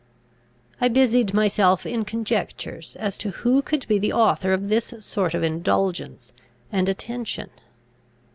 [0.81, 5.35] I busied myself in conjectures as to who could be the author of this sort
[5.35, 6.33] of indulgence
[6.71, 7.51] and attention.